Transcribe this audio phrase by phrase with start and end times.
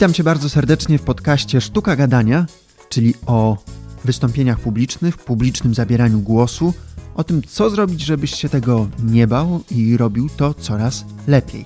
[0.00, 2.46] Witam Cię bardzo serdecznie w podcaście Sztuka Gadania,
[2.88, 3.56] czyli o
[4.04, 6.74] wystąpieniach publicznych, publicznym zabieraniu głosu,
[7.14, 11.64] o tym, co zrobić, żebyś się tego nie bał i robił to coraz lepiej.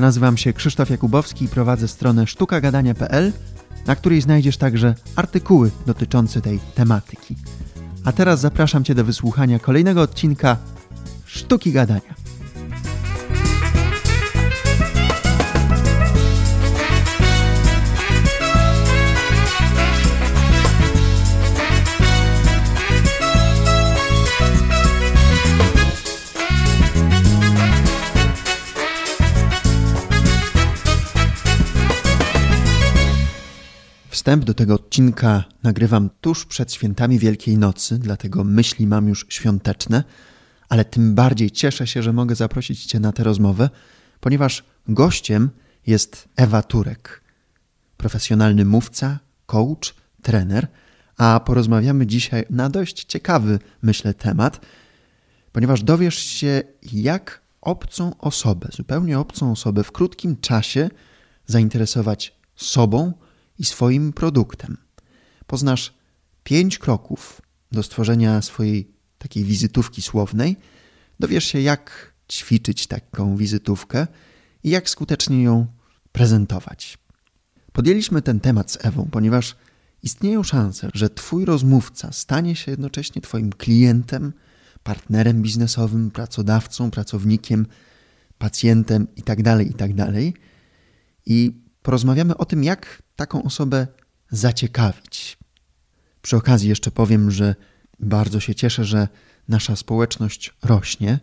[0.00, 3.32] Nazywam się Krzysztof Jakubowski i prowadzę stronę sztukagadania.pl,
[3.86, 7.36] na której znajdziesz także artykuły dotyczące tej tematyki.
[8.04, 10.56] A teraz zapraszam Cię do wysłuchania kolejnego odcinka
[11.24, 12.27] Sztuki Gadania.
[34.18, 40.04] Wstęp do tego odcinka nagrywam tuż przed świętami Wielkiej Nocy, dlatego myśli mam już świąteczne,
[40.68, 43.70] ale tym bardziej cieszę się, że mogę zaprosić Cię na tę rozmowę,
[44.20, 45.50] ponieważ gościem
[45.86, 47.22] jest Ewa Turek,
[47.96, 50.66] profesjonalny mówca, coach, trener,
[51.16, 54.60] a porozmawiamy dzisiaj na dość ciekawy, myślę, temat,
[55.52, 60.90] ponieważ dowiesz się, jak obcą osobę, zupełnie obcą osobę w krótkim czasie
[61.46, 63.12] zainteresować sobą,
[63.58, 64.76] i swoim produktem.
[65.46, 65.94] Poznasz
[66.44, 67.42] pięć kroków
[67.72, 70.56] do stworzenia swojej takiej wizytówki słownej.
[71.20, 74.06] Dowiesz się, jak ćwiczyć taką wizytówkę
[74.64, 75.66] i jak skutecznie ją
[76.12, 76.98] prezentować.
[77.72, 79.56] Podjęliśmy ten temat z Ewą, ponieważ
[80.02, 84.32] istnieją szanse, że Twój rozmówca stanie się jednocześnie Twoim klientem,
[84.82, 87.66] partnerem biznesowym, pracodawcą, pracownikiem,
[88.38, 89.42] pacjentem itd.
[89.42, 90.06] Tak itd.
[90.06, 90.14] Tak
[91.26, 93.86] I porozmawiamy o tym, jak taką osobę
[94.30, 95.38] zaciekawić.
[96.22, 97.54] Przy okazji jeszcze powiem, że
[98.00, 99.08] bardzo się cieszę, że
[99.48, 101.18] nasza społeczność rośnie.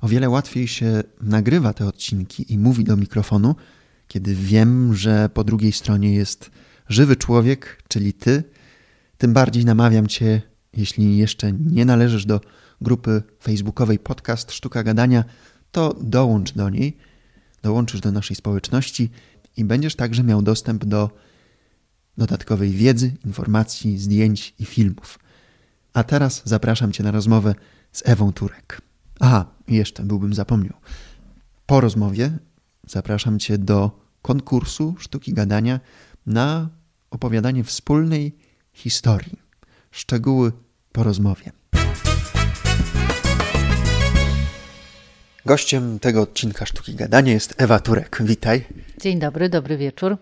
[0.00, 3.54] O wiele łatwiej się nagrywa te odcinki i mówi do mikrofonu,
[4.08, 6.50] kiedy wiem, że po drugiej stronie jest
[6.88, 8.44] żywy człowiek, czyli ty.
[9.18, 12.40] Tym bardziej namawiam cię, jeśli jeszcze nie należysz do
[12.80, 15.24] grupy facebookowej Podcast Sztuka Gadania,
[15.72, 16.96] to dołącz do niej,
[17.62, 19.10] dołączysz do naszej społeczności
[19.56, 21.10] i będziesz także miał dostęp do
[22.18, 25.18] dodatkowej wiedzy, informacji, zdjęć i filmów.
[25.92, 27.54] A teraz zapraszam Cię na rozmowę
[27.92, 28.82] z Ewą Turek.
[29.20, 30.74] Aha, jeszcze byłbym zapomniał.
[31.66, 32.38] Po rozmowie
[32.86, 33.90] zapraszam Cię do
[34.22, 35.80] konkursu sztuki gadania
[36.26, 36.68] na
[37.10, 38.36] opowiadanie wspólnej
[38.72, 39.38] historii.
[39.90, 40.52] Szczegóły
[40.92, 41.52] po rozmowie.
[45.46, 48.18] Gościem tego odcinka Sztuki Gadania jest Ewa Turek.
[48.20, 48.64] Witaj.
[49.00, 50.16] Dzień dobry, dobry wieczór.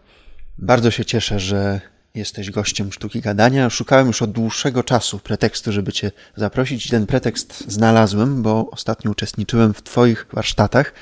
[0.59, 1.81] Bardzo się cieszę, że
[2.15, 3.71] jesteś gościem Sztuki Gadania.
[3.71, 9.11] Szukałem już od dłuższego czasu pretekstu, żeby Cię zaprosić i ten pretekst znalazłem, bo ostatnio
[9.11, 10.93] uczestniczyłem w Twoich warsztatach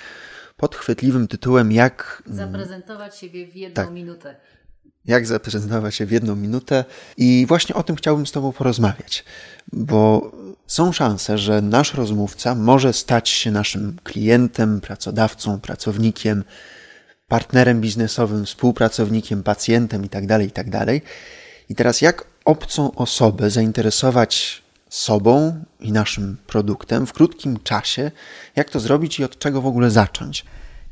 [0.56, 2.22] pod chwytliwym tytułem Jak...
[2.26, 3.92] Zaprezentować siebie w jedną tak.
[3.92, 4.36] minutę.
[5.04, 6.84] Jak zaprezentować się w jedną minutę
[7.16, 9.24] i właśnie o tym chciałbym z Tobą porozmawiać,
[9.72, 10.30] bo
[10.66, 16.44] są szanse, że nasz rozmówca może stać się naszym klientem, pracodawcą, pracownikiem,
[17.28, 20.86] partnerem biznesowym, współpracownikiem, pacjentem itd., tak itd.
[20.86, 21.10] Tak
[21.68, 28.10] I teraz jak obcą osobę zainteresować sobą i naszym produktem w krótkim czasie,
[28.56, 30.44] jak to zrobić i od czego w ogóle zacząć?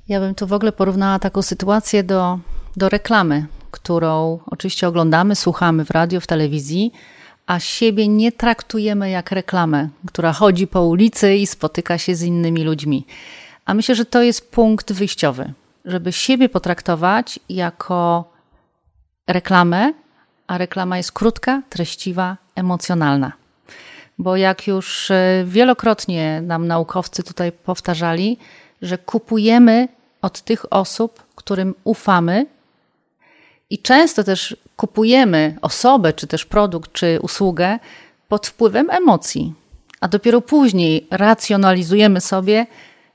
[0.09, 2.39] Ja bym tu w ogóle porównała taką sytuację do,
[2.77, 6.93] do reklamy, którą oczywiście oglądamy, słuchamy w radio, w telewizji,
[7.47, 12.65] a siebie nie traktujemy jak reklamę, która chodzi po ulicy i spotyka się z innymi
[12.65, 13.07] ludźmi.
[13.65, 15.53] A myślę, że to jest punkt wyjściowy,
[15.85, 18.25] żeby siebie potraktować jako
[19.27, 19.93] reklamę,
[20.47, 23.33] a reklama jest krótka, treściwa, emocjonalna.
[24.19, 28.39] Bo jak już e, wielokrotnie nam naukowcy tutaj powtarzali,
[28.83, 29.89] że kupujemy
[30.23, 32.47] od tych osób, którym ufamy,
[33.71, 37.79] i często też kupujemy osobę, czy też produkt, czy usługę
[38.29, 39.55] pod wpływem emocji,
[40.01, 42.67] a dopiero później racjonalizujemy sobie,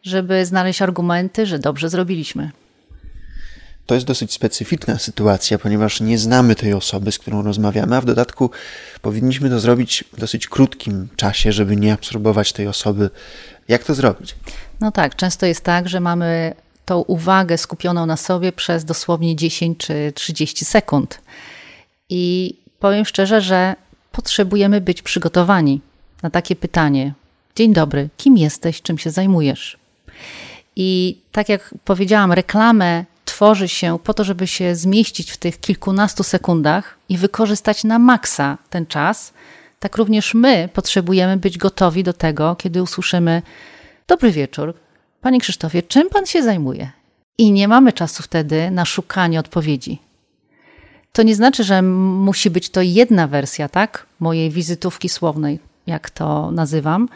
[0.04, 2.52] żeby znaleźć argumenty, że dobrze zrobiliśmy.
[3.86, 8.06] To jest dosyć specyficzna sytuacja, ponieważ nie znamy tej osoby, z którą rozmawiamy, a w
[8.06, 8.50] dodatku
[9.02, 13.10] powinniśmy to zrobić w dosyć krótkim czasie, żeby nie absorbować tej osoby.
[13.68, 14.36] Jak to zrobić?
[14.82, 19.80] No tak, często jest tak, że mamy tą uwagę skupioną na sobie przez dosłownie 10
[19.80, 21.22] czy 30 sekund.
[22.10, 23.76] I powiem szczerze, że
[24.12, 25.82] potrzebujemy być przygotowani
[26.24, 27.14] na takie pytanie:
[27.56, 29.78] Dzień dobry, kim jesteś, czym się zajmujesz?
[30.76, 36.24] I tak jak powiedziałam, reklamę tworzy się po to, żeby się zmieścić w tych kilkunastu
[36.24, 39.34] sekundach i wykorzystać na maksa ten czas.
[39.80, 43.42] Tak również my potrzebujemy być gotowi do tego, kiedy usłyszymy:
[44.08, 44.74] Dobry wieczór,
[45.26, 46.92] Panie Krzysztofie, czym Pan się zajmuje?
[47.38, 50.00] I nie mamy czasu wtedy na szukanie odpowiedzi.
[51.12, 54.06] to nie znaczy, że musi być to jedna wersja, tak?
[54.20, 57.10] Mojej wizytówki słownej, jak to nazywam,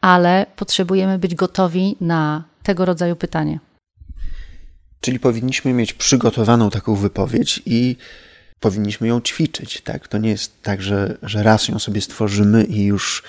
[0.00, 3.58] ale potrzebujemy być gotowi na tego rodzaju pytanie.
[5.00, 7.96] Czyli powinniśmy mieć przygotowaną taką wypowiedź i
[8.60, 10.08] powinniśmy ją ćwiczyć, tak?
[10.08, 13.22] To nie jest tak, że, że raz ją sobie stworzymy i już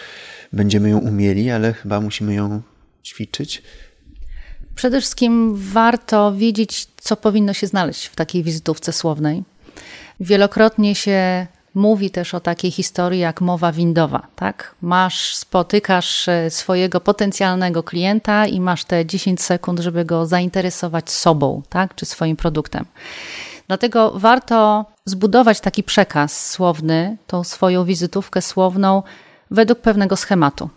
[0.54, 2.62] będziemy ją umieli, ale chyba musimy ją
[3.04, 3.64] ćwiczyć.
[4.78, 9.44] Przede wszystkim warto wiedzieć, co powinno się znaleźć w takiej wizytówce słownej.
[10.20, 14.76] Wielokrotnie się mówi też o takiej historii jak mowa windowa, tak?
[14.82, 21.62] Masz, spotykasz e, swojego potencjalnego klienta i masz te 10 sekund, żeby go zainteresować sobą,
[21.70, 21.96] tak?
[21.96, 22.86] Czy swoim produktem.
[23.68, 29.04] Dlatego warto zbudować taki przekaz słowny, tą swoją wizytówkę słowną
[29.52, 30.70] według pewnego schematu.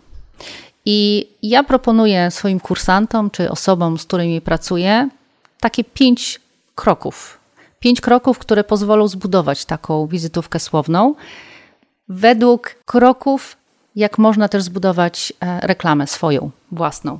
[0.85, 5.09] I ja proponuję swoim kursantom czy osobom, z którymi pracuję,
[5.59, 6.41] takie pięć
[6.75, 7.39] kroków.
[7.79, 11.15] Pięć kroków, które pozwolą zbudować taką wizytówkę słowną.
[12.07, 13.57] Według kroków,
[13.95, 17.19] jak można też zbudować e, reklamę swoją, własną.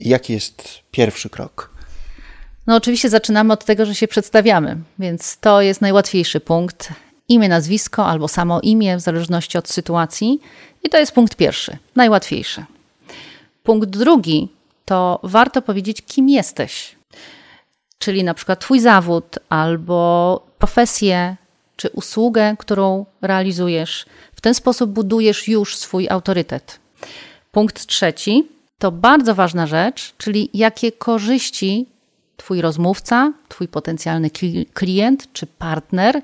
[0.00, 1.70] Jaki jest pierwszy krok?
[2.66, 6.88] No, oczywiście zaczynamy od tego, że się przedstawiamy, więc to jest najłatwiejszy punkt.
[7.28, 10.40] Imię, nazwisko albo samo imię, w zależności od sytuacji.
[10.86, 12.64] I to jest punkt pierwszy, najłatwiejszy.
[13.62, 14.48] Punkt drugi
[14.84, 16.96] to warto powiedzieć, kim jesteś.
[17.98, 21.36] Czyli na przykład Twój zawód albo profesję
[21.76, 24.06] czy usługę, którą realizujesz.
[24.34, 26.80] W ten sposób budujesz już swój autorytet.
[27.52, 28.48] Punkt trzeci
[28.78, 31.86] to bardzo ważna rzecz, czyli jakie korzyści
[32.36, 34.30] Twój rozmówca, Twój potencjalny
[34.74, 36.22] klient czy partner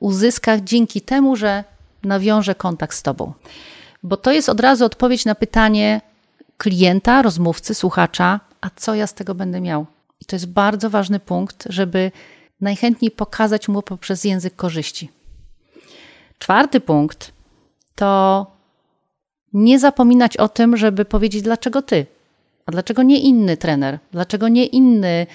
[0.00, 1.64] uzyska dzięki temu, że
[2.02, 3.32] nawiąże kontakt z Tobą.
[4.02, 6.00] Bo to jest od razu odpowiedź na pytanie
[6.56, 9.86] klienta, rozmówcy, słuchacza, a co ja z tego będę miał?
[10.20, 12.12] I to jest bardzo ważny punkt, żeby
[12.60, 15.10] najchętniej pokazać mu poprzez język korzyści.
[16.38, 17.32] Czwarty punkt
[17.94, 18.46] to
[19.52, 22.06] nie zapominać o tym, żeby powiedzieć, dlaczego ty,
[22.66, 25.26] a dlaczego nie inny trener, dlaczego nie inny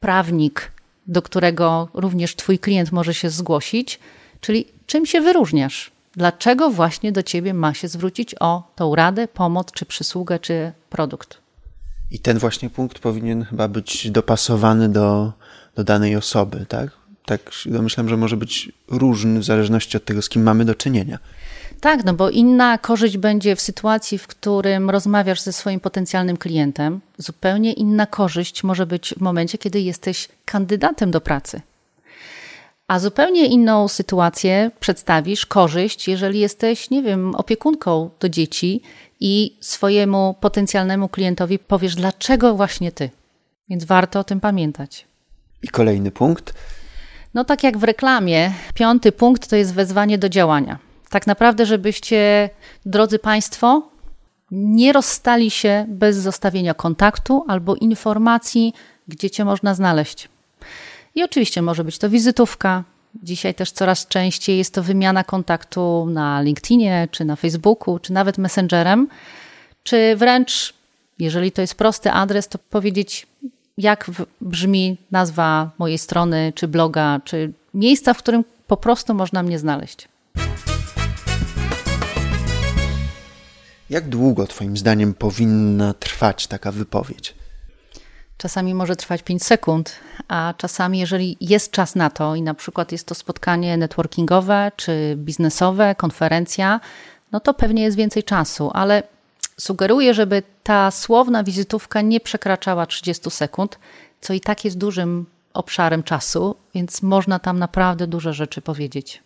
[0.00, 0.72] prawnik,
[1.06, 4.00] do którego również Twój klient może się zgłosić,
[4.40, 5.90] czyli czym się wyróżniasz?
[6.20, 11.38] Dlaczego właśnie do Ciebie ma się zwrócić o tą radę, pomoc, czy przysługę, czy produkt?
[12.10, 15.32] I ten właśnie punkt powinien chyba być dopasowany do,
[15.74, 16.90] do danej osoby, tak?
[17.26, 21.18] Tak, domyślam, że może być różny w zależności od tego, z kim mamy do czynienia.
[21.80, 27.00] Tak, no bo inna korzyść będzie w sytuacji, w którym rozmawiasz ze swoim potencjalnym klientem.
[27.18, 31.60] Zupełnie inna korzyść może być w momencie, kiedy jesteś kandydatem do pracy.
[32.90, 38.82] A zupełnie inną sytuację przedstawisz, korzyść, jeżeli jesteś, nie wiem, opiekunką do dzieci
[39.20, 43.10] i swojemu potencjalnemu klientowi powiesz, dlaczego właśnie ty.
[43.68, 45.06] Więc warto o tym pamiętać.
[45.62, 46.54] I kolejny punkt.
[47.34, 50.78] No, tak jak w reklamie, piąty punkt to jest wezwanie do działania.
[51.10, 52.50] Tak naprawdę, żebyście,
[52.86, 53.90] drodzy Państwo,
[54.50, 58.74] nie rozstali się bez zostawienia kontaktu albo informacji,
[59.08, 60.28] gdzie Cię można znaleźć.
[61.14, 62.84] I oczywiście może być to wizytówka.
[63.22, 68.38] Dzisiaj też coraz częściej jest to wymiana kontaktu na LinkedInie, czy na Facebooku, czy nawet
[68.38, 69.08] Messengerem,
[69.82, 70.74] czy wręcz,
[71.18, 73.26] jeżeli to jest prosty adres, to powiedzieć,
[73.78, 79.58] jak brzmi nazwa mojej strony, czy bloga, czy miejsca, w którym po prostu można mnie
[79.58, 80.08] znaleźć.
[83.90, 87.34] Jak długo, Twoim zdaniem, powinna trwać taka wypowiedź?
[88.40, 89.96] Czasami może trwać 5 sekund,
[90.28, 95.14] a czasami, jeżeli jest czas na to i na przykład jest to spotkanie networkingowe czy
[95.16, 96.80] biznesowe, konferencja,
[97.32, 99.02] no to pewnie jest więcej czasu, ale
[99.58, 103.78] sugeruję, żeby ta słowna wizytówka nie przekraczała 30 sekund,
[104.20, 109.22] co i tak jest dużym obszarem czasu, więc można tam naprawdę duże rzeczy powiedzieć.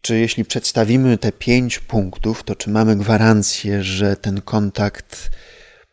[0.00, 5.30] Czy jeśli przedstawimy te pięć punktów, to czy mamy gwarancję, że ten kontakt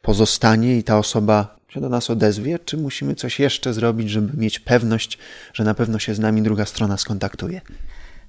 [0.01, 4.59] pozostanie i ta osoba się do nas odezwie, czy musimy coś jeszcze zrobić, żeby mieć
[4.59, 5.17] pewność,
[5.53, 7.61] że na pewno się z nami druga strona skontaktuje?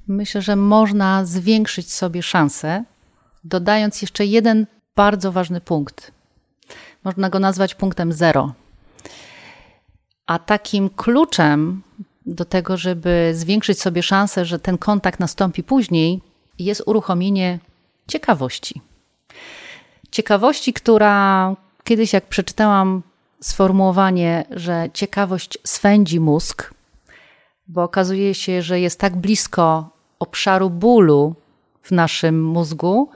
[0.09, 2.85] Myślę, że można zwiększyć sobie szanse,
[3.45, 6.12] dodając jeszcze jeden bardzo ważny punkt.
[7.05, 8.55] Można go nazwać punktem zero.
[10.26, 11.83] A takim kluczem
[12.26, 16.21] do tego, żeby zwiększyć sobie szansę, że ten kontakt nastąpi później,
[16.59, 17.59] jest uruchomienie
[18.09, 18.81] ciekawości.
[20.11, 23.03] Ciekawości, która kiedyś, jak przeczytałam
[23.49, 26.75] sformułowanie, że ciekawość swędzi mózg,
[27.69, 31.35] bo okazuje się, że jest tak blisko obszaru bólu
[31.83, 33.11] w naszym mózgu,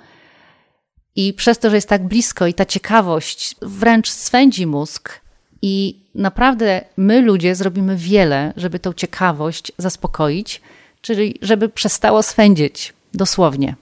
[1.16, 5.20] i przez to, że jest tak blisko i ta ciekawość wręcz swędzi mózg,
[5.62, 10.60] i naprawdę my ludzie zrobimy wiele, żeby tą ciekawość zaspokoić,
[11.00, 13.76] czyli żeby przestało swędzić, dosłownie.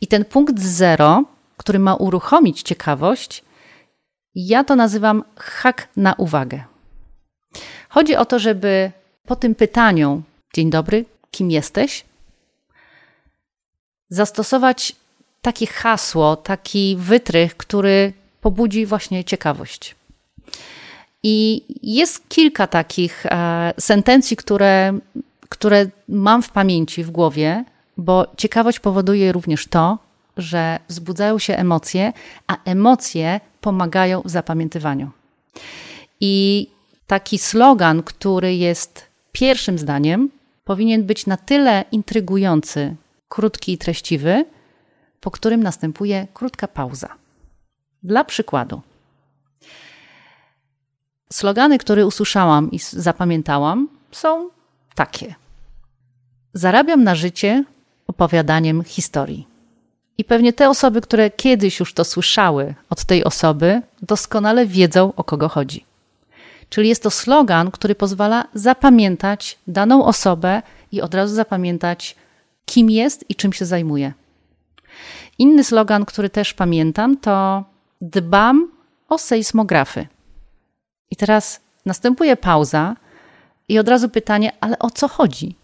[0.00, 1.24] I ten punkt zero,
[1.56, 3.44] który ma uruchomić ciekawość,
[4.34, 6.64] ja to nazywam hak na uwagę.
[7.88, 8.90] Chodzi o to, żeby
[9.26, 10.22] po tym pytaniu:
[10.54, 12.04] Dzień dobry, kim jesteś?
[14.14, 14.96] zastosować
[15.42, 19.94] takie hasło, taki wytrych, który pobudzi właśnie ciekawość.
[21.22, 24.98] I jest kilka takich e, sentencji, które,
[25.48, 27.64] które mam w pamięci, w głowie,
[27.96, 29.98] bo ciekawość powoduje również to,
[30.36, 32.12] że wzbudzają się emocje,
[32.46, 35.10] a emocje pomagają w zapamiętywaniu.
[36.20, 36.66] I
[37.06, 40.30] taki slogan, który jest pierwszym zdaniem,
[40.64, 42.96] powinien być na tyle intrygujący,
[43.28, 44.44] krótki i treściwy,
[45.20, 47.08] po którym następuje krótka pauza.
[48.02, 48.80] Dla przykładu.
[51.32, 54.50] Slogany, które usłyszałam i zapamiętałam, są
[54.94, 55.34] takie:
[56.54, 57.64] Zarabiam na życie
[58.06, 59.53] opowiadaniem historii.
[60.18, 65.24] I pewnie te osoby, które kiedyś już to słyszały od tej osoby, doskonale wiedzą, o
[65.24, 65.84] kogo chodzi.
[66.68, 72.16] Czyli jest to slogan, który pozwala zapamiętać daną osobę i od razu zapamiętać,
[72.66, 74.12] kim jest i czym się zajmuje.
[75.38, 77.64] Inny slogan, który też pamiętam, to
[78.00, 78.70] dbam
[79.08, 80.06] o sejsmografy.
[81.10, 82.96] I teraz następuje pauza
[83.68, 85.56] i od razu pytanie, ale o co chodzi?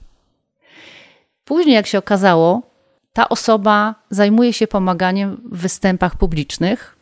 [1.45, 2.70] Później, jak się okazało,
[3.13, 6.97] ta osoba zajmuje się pomaganiem w występach publicznych,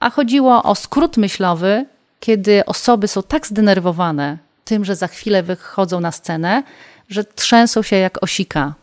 [0.00, 1.86] a chodziło o skrót myślowy,
[2.20, 6.62] kiedy osoby są tak zdenerwowane tym, że za chwilę wychodzą na scenę,
[7.08, 8.74] że trzęsą się jak osika,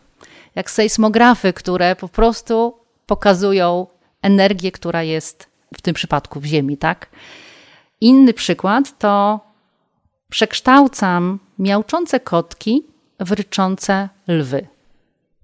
[0.54, 2.74] jak sejsmografy, które po prostu
[3.06, 3.86] pokazują
[4.22, 7.06] energię, która jest w tym przypadku w Ziemi, tak?
[8.00, 9.40] Inny przykład to
[10.30, 12.82] przekształcam miałczące kotki
[13.20, 14.66] w ryczące lwy.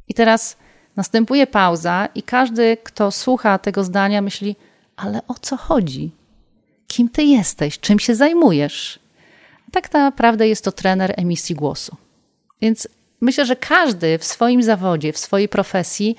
[0.09, 0.57] I teraz
[0.97, 4.57] następuje pauza, i każdy, kto słucha tego zdania, myśli:
[4.97, 6.11] Ale o co chodzi?
[6.87, 7.79] Kim ty jesteś?
[7.79, 8.99] Czym się zajmujesz?
[9.73, 11.97] tak naprawdę jest to trener emisji głosu.
[12.61, 12.89] Więc
[13.21, 16.17] myślę, że każdy w swoim zawodzie, w swojej profesji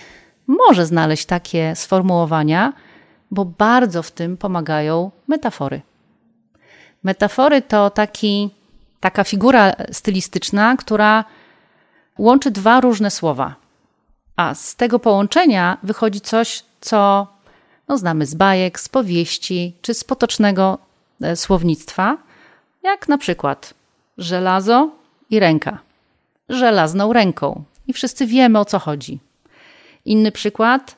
[0.48, 2.74] może znaleźć takie sformułowania,
[3.32, 5.82] bo bardzo w tym pomagają metafory.
[7.04, 8.50] Metafory to taki,
[9.00, 11.26] taka figura stylistyczna, która
[12.18, 13.56] łączy dwa różne słowa.
[14.38, 17.28] A z tego połączenia wychodzi coś, co
[17.88, 20.78] no, znamy z bajek, z powieści czy z potocznego
[21.22, 22.18] e, słownictwa,
[22.84, 23.74] jak na przykład
[24.18, 24.92] żelazo
[25.30, 25.88] i ręka
[26.50, 27.64] żelazną ręką.
[27.88, 29.20] I wszyscy wiemy o co chodzi.
[30.06, 30.96] Inny przykład: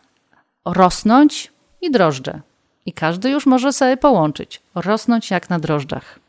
[0.65, 2.41] rosnąć i drożdże.
[2.85, 6.19] I każdy już może sobie połączyć rosnąć jak na drożdżach.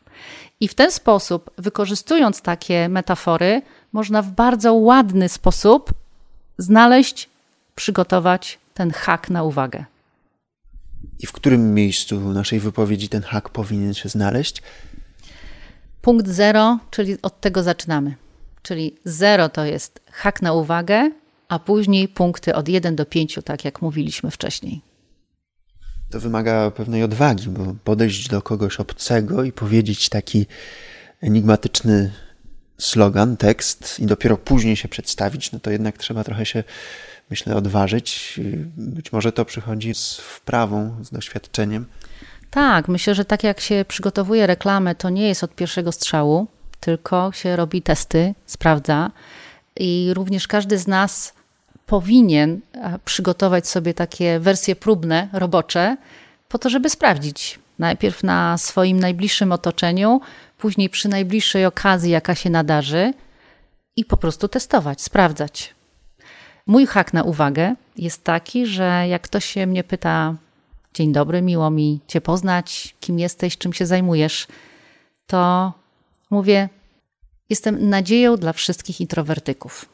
[0.59, 5.91] I w ten sposób, wykorzystując takie metafory, można w bardzo ładny sposób
[6.57, 7.29] znaleźć,
[7.75, 9.85] przygotować ten hak na uwagę.
[11.19, 14.61] I w którym miejscu naszej wypowiedzi ten hak powinien się znaleźć?
[16.01, 18.15] Punkt zero, czyli od tego zaczynamy.
[18.61, 21.11] Czyli 0 to jest hak na uwagę,
[21.47, 24.81] a później punkty od 1 do 5, tak jak mówiliśmy wcześniej.
[26.09, 30.45] To wymaga pewnej odwagi, bo podejść do kogoś obcego i powiedzieć taki
[31.21, 32.11] enigmatyczny
[32.83, 36.63] slogan, tekst i dopiero później się przedstawić, no to jednak trzeba trochę się,
[37.29, 38.39] myślę, odważyć.
[38.77, 41.85] Być może to przychodzi z wprawą, z doświadczeniem.
[42.51, 46.47] Tak, myślę, że tak jak się przygotowuje reklamę, to nie jest od pierwszego strzału
[46.81, 49.11] tylko się robi testy, sprawdza.
[49.75, 51.33] I również każdy z nas
[51.85, 52.61] powinien
[53.05, 55.97] przygotować sobie takie wersje próbne, robocze,
[56.49, 57.59] po to, żeby sprawdzić.
[57.79, 60.21] Najpierw na swoim najbliższym otoczeniu,
[60.61, 63.13] później przy najbliższej okazji, jaka się nadarzy,
[63.95, 65.75] i po prostu testować, sprawdzać.
[66.67, 70.35] Mój hak na uwagę jest taki, że jak ktoś się mnie pyta,
[70.93, 74.47] dzień dobry, miło mi Cię poznać, kim jesteś, czym się zajmujesz,
[75.27, 75.73] to
[76.31, 76.69] Mówię,
[77.49, 79.85] jestem nadzieją dla wszystkich introwertyków.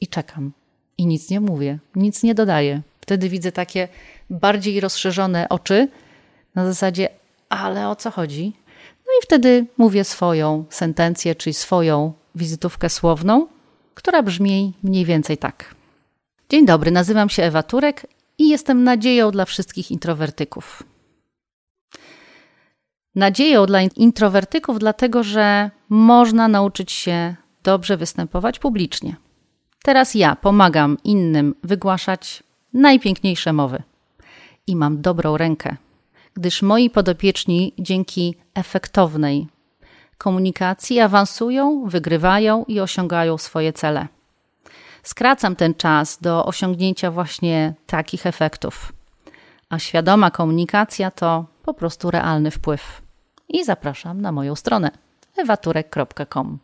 [0.00, 0.52] I czekam.
[0.98, 2.82] I nic nie mówię, nic nie dodaję.
[3.00, 3.88] Wtedy widzę takie
[4.30, 5.88] bardziej rozszerzone oczy
[6.54, 7.08] na zasadzie,
[7.48, 8.52] ale o co chodzi?
[9.18, 13.46] I wtedy mówię swoją sentencję, czyli swoją wizytówkę słowną,
[13.94, 15.74] która brzmi mniej więcej tak.
[16.48, 18.06] Dzień dobry, nazywam się Ewa Turek
[18.38, 20.82] i jestem nadzieją dla wszystkich introwertyków
[23.14, 29.16] nadzieją dla introwertyków, dlatego że można nauczyć się dobrze występować publicznie.
[29.82, 32.42] Teraz ja pomagam innym wygłaszać
[32.72, 33.82] najpiękniejsze mowy.
[34.66, 35.76] I mam dobrą rękę,
[36.34, 39.46] gdyż moi podopieczni dzięki efektownej,
[40.18, 44.08] komunikacji, awansują, wygrywają i osiągają swoje cele.
[45.02, 48.92] Skracam ten czas do osiągnięcia właśnie takich efektów.
[49.70, 53.02] A świadoma komunikacja to po prostu realny wpływ.
[53.48, 54.90] I zapraszam na moją stronę
[55.36, 56.58] ewaturek.com.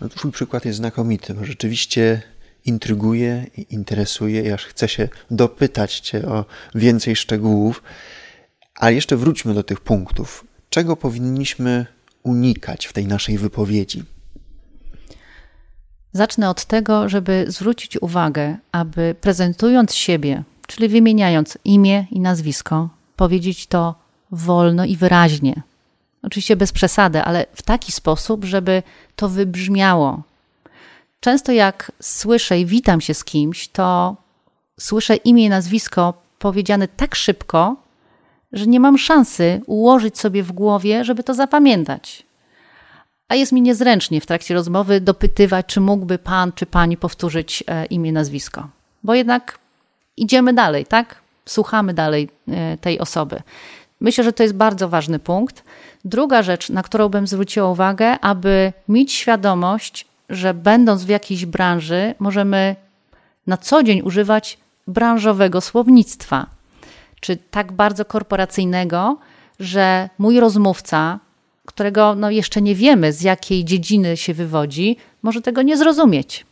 [0.00, 2.22] No, twój przykład jest znakomity, bo rzeczywiście
[2.64, 6.44] intryguje i interesuje i aż chce się dopytać Cię o
[6.74, 7.82] więcej szczegółów.
[8.74, 10.44] Ale jeszcze wróćmy do tych punktów.
[10.70, 11.86] Czego powinniśmy
[12.22, 14.02] unikać w tej naszej wypowiedzi?
[16.12, 23.66] Zacznę od tego, żeby zwrócić uwagę, aby prezentując siebie, czyli wymieniając imię i nazwisko, powiedzieć
[23.66, 23.94] to
[24.30, 25.62] wolno i wyraźnie.
[26.22, 28.82] Oczywiście bez przesady, ale w taki sposób, żeby
[29.16, 30.22] to wybrzmiało.
[31.24, 34.16] Często jak słyszę i witam się z kimś, to
[34.80, 37.76] słyszę imię i nazwisko powiedziane tak szybko,
[38.52, 42.26] że nie mam szansy ułożyć sobie w głowie, żeby to zapamiętać.
[43.28, 47.86] A jest mi niezręcznie w trakcie rozmowy dopytywać, czy mógłby pan czy pani powtórzyć e,
[47.86, 48.68] imię, nazwisko.
[49.02, 49.58] Bo jednak
[50.16, 51.20] idziemy dalej, tak?
[51.46, 53.42] Słuchamy dalej e, tej osoby.
[54.00, 55.64] Myślę, że to jest bardzo ważny punkt.
[56.04, 62.14] Druga rzecz, na którą bym zwróciła uwagę, aby mieć świadomość, że będąc w jakiejś branży,
[62.18, 62.76] możemy
[63.46, 66.46] na co dzień używać branżowego słownictwa,
[67.20, 69.18] czy tak bardzo korporacyjnego,
[69.60, 71.20] że mój rozmówca,
[71.66, 76.46] którego no jeszcze nie wiemy, z jakiej dziedziny się wywodzi, może tego nie zrozumieć.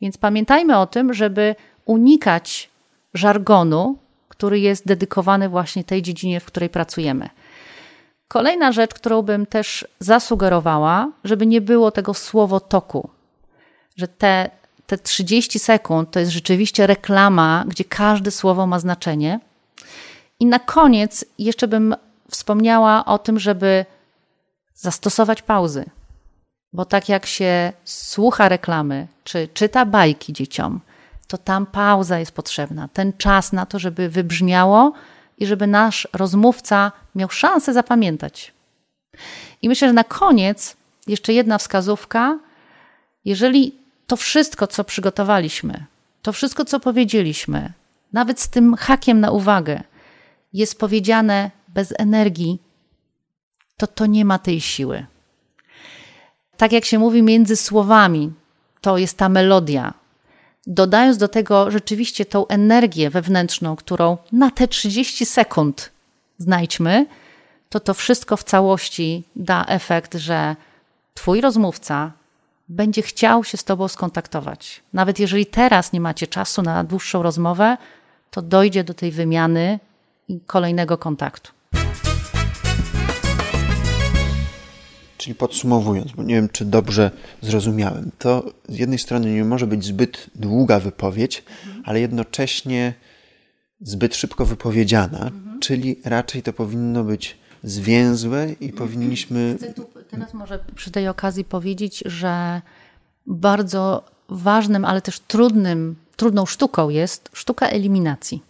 [0.00, 1.54] Więc pamiętajmy o tym, żeby
[1.84, 2.70] unikać
[3.14, 7.28] żargonu, który jest dedykowany właśnie tej dziedzinie, w której pracujemy.
[8.28, 13.10] Kolejna rzecz, którą bym też zasugerowała, żeby nie było tego słowotoku,
[13.98, 14.50] że te,
[14.86, 19.40] te 30 sekund to jest rzeczywiście reklama, gdzie każde słowo ma znaczenie.
[20.40, 21.96] I na koniec jeszcze bym
[22.30, 23.84] wspomniała o tym, żeby
[24.74, 25.84] zastosować pauzy.
[26.72, 30.80] Bo tak jak się słucha reklamy, czy czyta bajki dzieciom,
[31.26, 32.88] to tam pauza jest potrzebna.
[32.92, 34.92] Ten czas na to, żeby wybrzmiało
[35.38, 38.52] i żeby nasz rozmówca miał szansę zapamiętać.
[39.62, 42.38] I myślę, że na koniec jeszcze jedna wskazówka.
[43.24, 45.84] Jeżeli to wszystko, co przygotowaliśmy,
[46.22, 47.72] to wszystko, co powiedzieliśmy,
[48.12, 49.82] nawet z tym hakiem na uwagę,
[50.52, 52.58] jest powiedziane bez energii,
[53.76, 55.06] to to nie ma tej siły.
[56.56, 58.32] Tak jak się mówi między słowami,
[58.80, 59.94] to jest ta melodia.
[60.66, 65.90] Dodając do tego rzeczywiście tą energię wewnętrzną, którą na te 30 sekund
[66.38, 67.06] znajdźmy,
[67.68, 70.56] to to wszystko w całości da efekt, że
[71.14, 72.12] Twój rozmówca
[72.68, 74.82] będzie chciał się z Tobą skontaktować.
[74.92, 77.76] Nawet jeżeli teraz nie macie czasu na dłuższą rozmowę,
[78.30, 79.78] to dojdzie do tej wymiany
[80.28, 81.52] i kolejnego kontaktu.
[85.16, 87.10] Czyli podsumowując, bo nie wiem, czy dobrze
[87.42, 91.82] zrozumiałem, to z jednej strony nie może być zbyt długa wypowiedź, mhm.
[91.86, 92.94] ale jednocześnie
[93.80, 95.60] zbyt szybko wypowiedziana, mhm.
[95.60, 99.56] czyli raczej to powinno być zwięzłe i powinniśmy.
[100.10, 102.62] Teraz może przy tej okazji powiedzieć, że
[103.26, 108.42] bardzo ważnym, ale też trudnym, trudną sztuką jest sztuka eliminacji.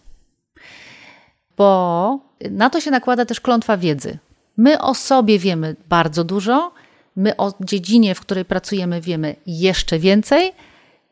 [1.57, 2.19] Bo
[2.51, 4.17] na to się nakłada też klątwa wiedzy.
[4.57, 6.71] My o sobie wiemy bardzo dużo,
[7.15, 10.51] my o dziedzinie, w której pracujemy, wiemy jeszcze więcej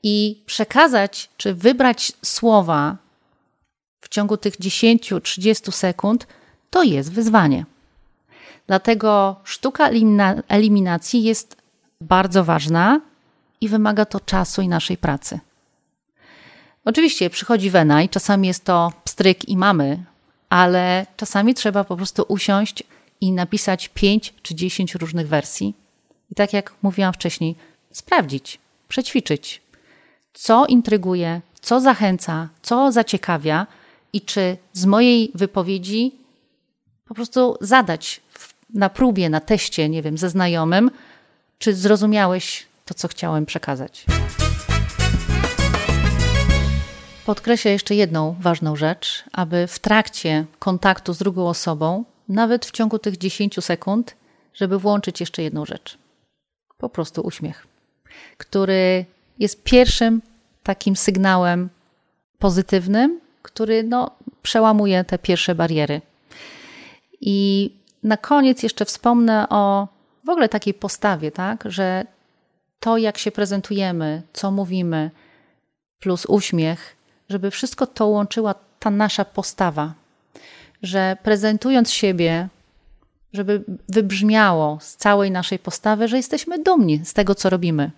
[0.03, 2.97] i przekazać czy wybrać słowa
[4.01, 6.27] w ciągu tych 10-30 sekund
[6.69, 7.65] to jest wyzwanie.
[8.67, 9.89] Dlatego sztuka
[10.47, 11.58] eliminacji jest
[12.01, 13.01] bardzo ważna
[13.62, 15.39] i wymaga to czasu i naszej pracy.
[16.86, 20.03] Oczywiście przychodzi wena i czasami jest to pstryk i mamy,
[20.49, 22.84] ale czasami trzeba po prostu usiąść
[23.21, 25.73] i napisać 5 czy 10 różnych wersji.
[26.32, 27.56] I tak jak mówiłam wcześniej,
[27.91, 29.62] sprawdzić, przećwiczyć,
[30.34, 33.67] co intryguje, co zachęca, co zaciekawia
[34.13, 36.12] i czy z mojej wypowiedzi
[37.06, 38.21] po prostu zadać
[38.73, 40.91] na próbie, na teście, nie wiem, ze znajomym,
[41.60, 44.06] czy zrozumiałeś to, co chciałem przekazać.
[47.25, 52.99] Podkreślę jeszcze jedną ważną rzecz, aby w trakcie kontaktu z drugą osobą nawet w ciągu
[52.99, 54.15] tych 10 sekund,
[54.53, 55.97] żeby włączyć jeszcze jedną rzecz.
[56.77, 57.67] Po prostu uśmiech,
[58.38, 59.06] który
[59.39, 60.21] jest pierwszym
[60.63, 61.69] takim sygnałem
[62.39, 66.01] pozytywnym, który no, przełamuje te pierwsze bariery.
[67.21, 67.71] I
[68.03, 69.88] na koniec jeszcze wspomnę o
[70.23, 72.05] w ogóle takiej postawie, tak, że
[72.79, 75.12] to, jak się prezentujemy, co mówimy,
[75.99, 76.95] plus uśmiech,
[77.29, 79.93] żeby wszystko to łączyła ta nasza postawa,
[80.83, 82.47] że prezentując siebie,
[83.33, 87.91] żeby wybrzmiało z całej naszej postawy, że jesteśmy dumni z tego, co robimy.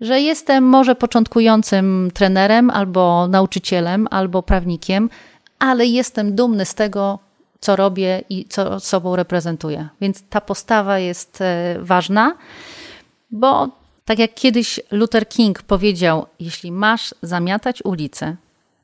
[0.00, 5.10] Że jestem może początkującym trenerem, albo nauczycielem, albo prawnikiem,
[5.58, 7.18] ale jestem dumny z tego,
[7.62, 9.88] co robię i co sobą reprezentuję.
[10.00, 12.36] Więc ta postawa jest e, ważna,
[13.30, 13.68] bo
[14.04, 18.36] tak jak kiedyś Luther King powiedział: Jeśli masz zamiatać ulicę,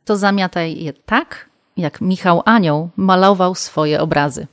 [0.04, 4.46] to zamiataj je tak, jak Michał Anioł malował swoje obrazy.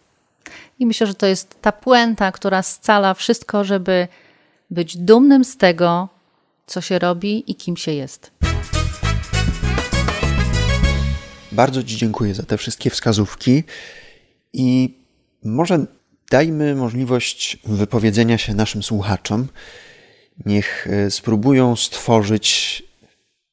[0.80, 4.08] I myślę, że to jest ta puenta, która scala wszystko, żeby
[4.72, 6.10] być dumnym z tego,
[6.66, 8.32] co się robi i kim się jest.
[11.52, 13.64] Bardzo Ci dziękuję za te wszystkie wskazówki
[14.56, 14.98] i
[15.44, 15.86] może
[16.32, 19.48] dajmy możliwość wypowiedzenia się naszym słuchaczom.
[20.46, 22.84] Niech e, spróbują stworzyć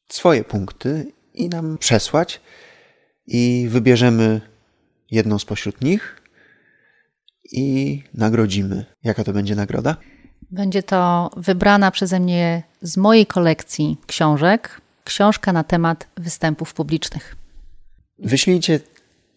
[0.09, 2.41] swoje punkty i nam przesłać,
[3.27, 4.41] i wybierzemy
[5.11, 6.23] jedną spośród nich
[7.53, 8.85] i nagrodzimy.
[9.05, 9.97] Jaka to będzie nagroda?
[10.51, 17.37] Będzie to wybrana przeze mnie z mojej kolekcji książek książka na temat występów publicznych.
[18.19, 18.81] Wyślijcie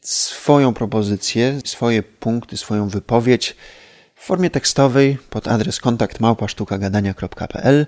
[0.05, 3.55] swoją propozycję, swoje punkty, swoją wypowiedź
[4.15, 7.87] w formie tekstowej pod adres kontakt małpasztukagadania.pl.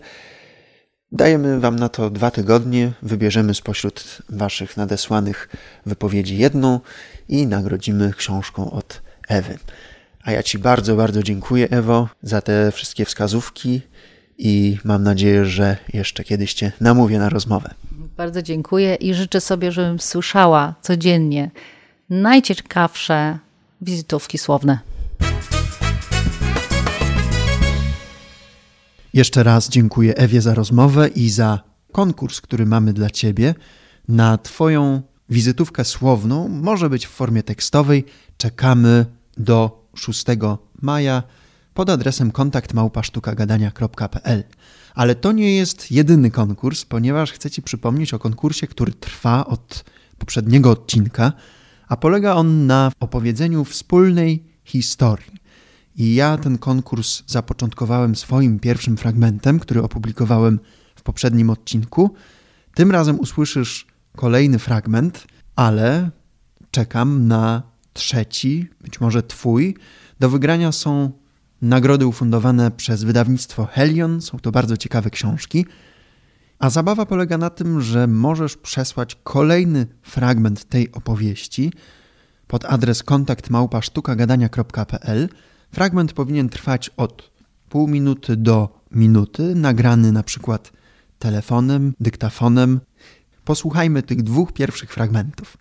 [1.12, 5.50] Dajemy Wam na to dwa tygodnie, wybierzemy spośród Waszych nadesłanych
[5.86, 6.80] wypowiedzi jedną
[7.30, 9.58] i nagrodzimy książką od Ewy.
[10.24, 13.82] A ja Ci bardzo, bardzo dziękuję, Ewo, za te wszystkie wskazówki
[14.38, 17.74] i mam nadzieję, że jeszcze kiedyś Cię namówię na rozmowę.
[18.18, 21.52] Bardzo dziękuję i życzę sobie, żebym słyszała codziennie
[22.10, 23.40] najciekawsze
[23.82, 24.80] wizytówki słowne.
[29.14, 31.60] Jeszcze raz dziękuję Ewie za rozmowę i za
[31.92, 33.56] konkurs, który mamy dla Ciebie.
[34.08, 38.06] Na Twoją wizytówkę słowną, może być w formie tekstowej.
[38.38, 39.06] Czekamy
[39.38, 40.26] do 6
[40.82, 41.24] maja
[41.74, 44.44] pod adresem kontaktmałpasztukagadania.pl.
[44.96, 49.86] Ale to nie jest jedyny konkurs, ponieważ chcę Ci przypomnieć o konkursie, który trwa od
[50.18, 51.34] poprzedniego odcinka,
[51.88, 55.38] a polega on na opowiedzeniu wspólnej historii.
[55.96, 60.60] I ja ten konkurs zapoczątkowałem swoim pierwszym fragmentem, który opublikowałem
[60.96, 62.14] w poprzednim odcinku.
[62.74, 66.10] Tym razem usłyszysz kolejny fragment, ale
[66.72, 69.76] czekam na trzeci, być może twój.
[70.20, 71.12] Do wygrania są
[71.62, 74.22] nagrody ufundowane przez wydawnictwo Helion.
[74.22, 75.66] Są to bardzo ciekawe książki.
[76.60, 81.74] A zabawa polega na tym, że możesz przesłać kolejny fragment tej opowieści
[82.48, 83.50] pod adres kontakt
[83.82, 85.30] sztukagadania.pl
[85.72, 87.32] Fragment powinien trwać od
[87.70, 90.72] pół minuty do minuty, nagrany na przykład
[91.20, 92.80] telefonem, dyktafonem.
[93.46, 95.58] Posłuchajmy tych dwóch pierwszych fragmentów.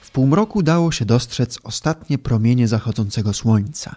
[0.00, 3.96] W półmroku dało się dostrzec ostatnie promienie zachodzącego słońca.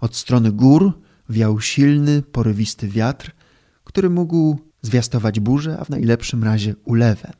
[0.00, 0.92] Od strony gór
[1.32, 3.30] wiał silny, porywisty wiatr,
[3.84, 7.32] który mógł zwiastować burzę, a w najlepszym razie ulewę.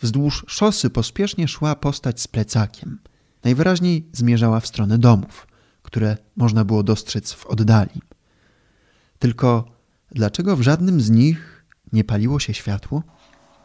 [0.00, 2.98] Wzdłuż szosy pospiesznie szła postać z plecakiem–
[3.44, 5.46] Najwyraźniej zmierzała w stronę domów,
[5.82, 8.02] które można było dostrzec w oddali.
[9.18, 9.64] Tylko
[10.10, 13.02] dlaczego w żadnym z nich nie paliło się światło?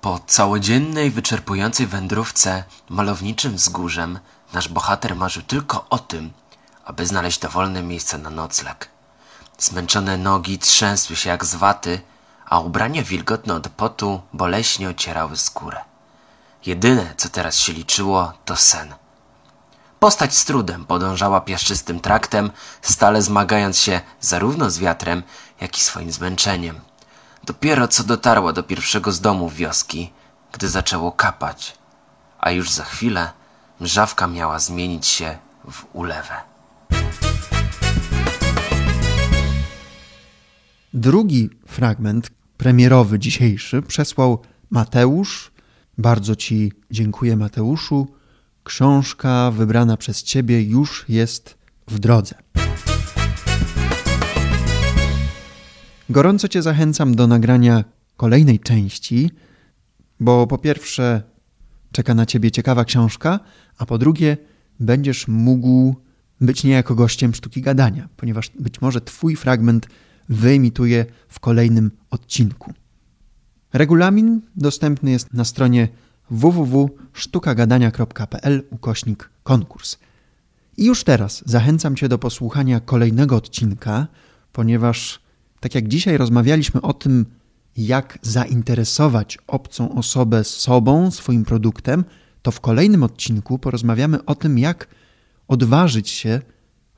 [0.02, 4.20] Po całodziennej, wyczerpującej wędrówce malowniczym wzgórzem
[4.54, 6.32] nasz bohater marzył tylko o tym,
[6.86, 8.93] aby znaleźć dowolne miejsce na nocleg.
[9.58, 12.02] Zmęczone nogi trzęsły się jak z waty,
[12.46, 15.82] a ubrania wilgotne od potu boleśnie ocierały skórę.
[16.66, 18.96] Jedyne, co teraz się liczyło, to sen–
[20.04, 25.24] Postać z trudem podążała piaszczystym traktem, stale zmagając się zarówno z wiatrem,
[25.62, 26.80] jak i swoim zmęczeniem.
[27.44, 30.14] Dopiero co dotarła do pierwszego z domów wioski,
[30.52, 31.78] gdy zaczęło kapać,
[32.40, 33.32] a już za chwilę
[33.80, 35.38] mrzawka miała zmienić się
[35.72, 36.36] w ulewę.
[40.94, 45.52] Drugi fragment, premierowy dzisiejszy, przesłał Mateusz.
[45.98, 48.08] Bardzo Ci dziękuję, Mateuszu
[48.64, 52.36] Książka wybrana przez Ciebie już jest w drodze.
[56.10, 57.84] Gorąco Cię zachęcam do nagrania
[58.18, 59.32] kolejnej części,
[60.20, 61.24] bo po pierwsze
[61.92, 63.40] czeka na Ciebie ciekawa książka,
[63.78, 64.38] a po drugie
[64.80, 65.96] będziesz mógł
[66.42, 69.88] być niejako gościem sztuki gadania, ponieważ być może Twój fragment
[70.30, 72.74] wyemituje w kolejnym odcinku.
[73.74, 75.88] Regulamin dostępny jest na stronie
[76.30, 79.98] www.sztukagadania.pl ukośnik konkurs.
[80.78, 84.08] I już teraz zachęcam Cię do posłuchania kolejnego odcinka,
[84.52, 85.20] ponieważ
[85.60, 87.26] tak jak dzisiaj rozmawialiśmy o tym,
[87.78, 92.04] jak zainteresować obcą osobę sobą, swoim produktem,
[92.42, 94.88] to w kolejnym odcinku porozmawiamy o tym, jak
[95.48, 96.42] odważyć się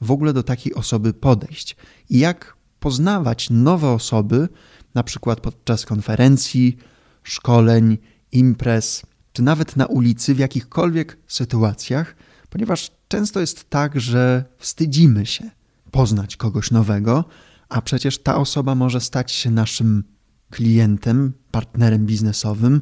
[0.01, 1.75] w ogóle do takiej osoby podejść
[2.09, 4.49] i jak poznawać nowe osoby,
[4.95, 6.77] na przykład podczas konferencji,
[7.23, 7.97] szkoleń,
[8.31, 9.01] imprez,
[9.33, 12.15] czy nawet na ulicy, w jakichkolwiek sytuacjach,
[12.49, 15.49] ponieważ często jest tak, że wstydzimy się
[15.91, 17.25] poznać kogoś nowego,
[17.69, 20.03] a przecież ta osoba może stać się naszym
[20.49, 22.81] klientem, partnerem biznesowym,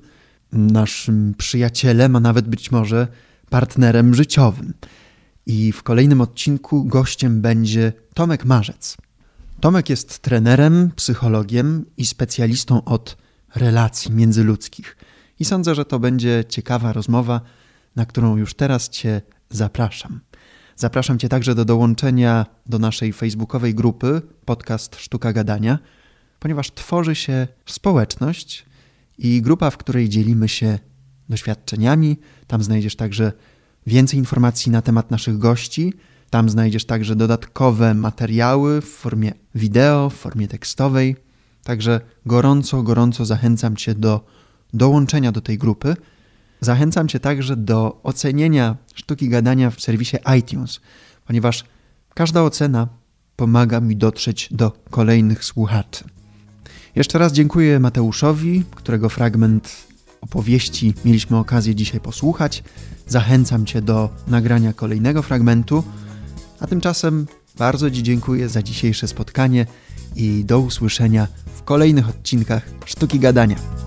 [0.51, 3.07] naszym przyjacielem, a nawet być może
[3.49, 4.73] partnerem życiowym.
[5.45, 8.97] I w kolejnym odcinku gościem będzie Tomek Marzec.
[9.63, 13.17] Tomek jest trenerem, psychologiem i specjalistą od
[13.55, 14.97] relacji międzyludzkich.
[15.39, 17.41] I sądzę, że to będzie ciekawa rozmowa,
[17.95, 20.19] na którą już teraz Cię zapraszam.
[20.75, 25.79] Zapraszam Cię także do dołączenia do naszej facebookowej grupy podcast Sztuka Gadania,
[26.39, 28.65] ponieważ tworzy się społeczność
[29.17, 30.79] i grupa, w której dzielimy się
[31.29, 32.17] doświadczeniami.
[32.47, 33.31] Tam znajdziesz także
[33.87, 35.93] więcej informacji na temat naszych gości.
[36.33, 41.15] Tam znajdziesz także dodatkowe materiały w formie wideo, w formie tekstowej.
[41.63, 44.25] Także gorąco, gorąco zachęcam Cię do
[44.73, 45.95] dołączenia do tej grupy.
[46.61, 50.79] Zachęcam Cię także do ocenienia sztuki gadania w serwisie iTunes,
[51.27, 51.63] ponieważ
[52.13, 52.87] każda ocena
[53.35, 56.03] pomaga mi dotrzeć do kolejnych słuchaczy.
[56.95, 59.87] Jeszcze raz dziękuję Mateuszowi, którego fragment
[60.21, 62.63] opowieści mieliśmy okazję dzisiaj posłuchać.
[63.07, 65.83] Zachęcam Cię do nagrania kolejnego fragmentu,
[66.59, 69.65] a tymczasem bardzo Ci dziękuję za dzisiejsze spotkanie
[70.15, 73.82] i do usłyszenia w kolejnych odcinkach Sztuki Gadania.